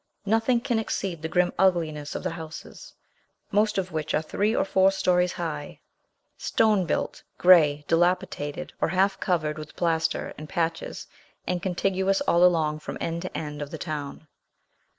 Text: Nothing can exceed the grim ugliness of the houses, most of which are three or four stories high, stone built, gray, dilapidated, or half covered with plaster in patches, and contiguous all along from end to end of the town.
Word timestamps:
Nothing 0.25 0.61
can 0.61 0.79
exceed 0.79 1.21
the 1.21 1.27
grim 1.27 1.53
ugliness 1.59 2.15
of 2.15 2.23
the 2.23 2.31
houses, 2.31 2.95
most 3.51 3.77
of 3.77 3.91
which 3.91 4.15
are 4.15 4.21
three 4.23 4.55
or 4.55 4.65
four 4.65 4.89
stories 4.89 5.33
high, 5.33 5.79
stone 6.39 6.87
built, 6.87 7.21
gray, 7.37 7.85
dilapidated, 7.87 8.73
or 8.81 8.87
half 8.87 9.19
covered 9.19 9.59
with 9.59 9.75
plaster 9.75 10.33
in 10.39 10.47
patches, 10.47 11.05
and 11.45 11.61
contiguous 11.61 12.19
all 12.21 12.43
along 12.43 12.79
from 12.79 12.97
end 12.99 13.21
to 13.21 13.37
end 13.37 13.61
of 13.61 13.69
the 13.69 13.77
town. 13.77 14.27